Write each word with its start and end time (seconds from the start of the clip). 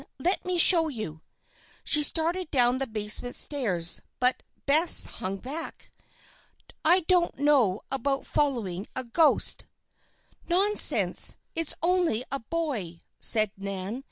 Let 0.17 0.43
me 0.45 0.57
show 0.57 0.87
you." 0.87 1.21
She 1.83 2.01
started 2.01 2.49
down 2.49 2.79
the 2.79 2.87
basement 2.87 3.35
stairs, 3.35 4.01
but 4.19 4.41
Bess 4.65 5.05
hung 5.05 5.37
back. 5.37 5.91
"I 6.83 7.01
don't 7.01 7.37
know 7.37 7.81
about 7.91 8.25
following 8.25 8.87
a 8.95 9.03
ghost." 9.03 9.67
"Nonsense! 10.47 11.35
It's 11.53 11.75
only 11.83 12.23
a 12.31 12.39
boy," 12.39 13.03
said 13.19 13.51
Nan. 13.57 13.99